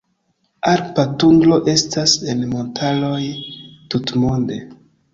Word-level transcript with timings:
Alpa 0.71 1.05
tundro 1.25 1.59
estas 1.75 2.17
en 2.35 2.43
montaroj 2.57 3.23
tutmonde. 3.93 4.63